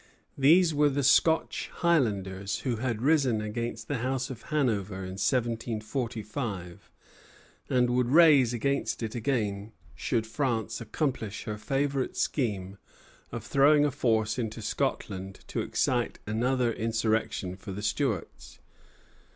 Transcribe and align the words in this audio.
These 0.35 0.73
were 0.73 0.89
the 0.89 1.03
Scotch 1.03 1.69
Highlanders, 1.71 2.61
who 2.61 2.77
had 2.77 3.03
risen 3.03 3.39
against 3.39 3.87
the 3.87 3.99
House 3.99 4.31
of 4.31 4.41
Hanover 4.49 4.95
in 5.03 5.11
1745, 5.21 6.89
and 7.69 7.89
would 7.91 8.09
rise 8.09 8.51
against 8.51 9.03
it 9.03 9.13
again 9.13 9.73
should 9.93 10.25
France 10.25 10.81
accomplish 10.81 11.43
her 11.43 11.59
favorite 11.59 12.17
scheme 12.17 12.79
of 13.31 13.43
throwing 13.43 13.85
a 13.85 13.91
force 13.91 14.39
into 14.39 14.63
Scotland 14.63 15.41
to 15.45 15.61
excite 15.61 16.17
another 16.25 16.73
insurrection 16.73 17.55
for 17.55 17.71
the 17.71 17.83
Stuarts. 17.83 18.57